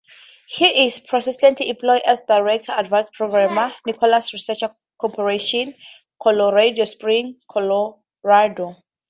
[0.47, 4.63] He is presently employed as Director, Advanced Programs, Nichols Research
[4.99, 5.75] Corporation,
[6.19, 8.77] Colorado Springs, Colorado.